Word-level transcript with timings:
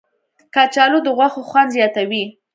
کچالو 0.55 0.99
د 1.03 1.07
غوښو 1.17 1.41
خوند 1.49 1.69
زیاتوي 1.75 2.23